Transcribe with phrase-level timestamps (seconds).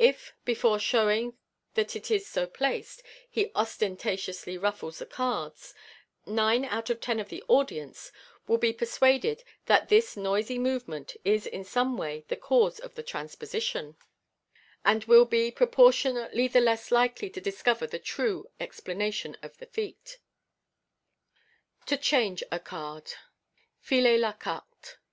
[0.00, 1.38] If, before showing
[1.74, 5.74] that it is so placed, he ostentatiously ruffles the cards,
[6.26, 8.10] nine out of ten of the audience
[8.48, 13.04] will be persuaded that this noisy movement is in some way the cause of the
[13.04, 13.94] transposition,
[14.84, 20.18] and will be proportionately the less likely to discover the true explanation of the feat.
[21.86, 23.12] To" Change" a Card.
[23.78, 24.98] {Filer la Carte.')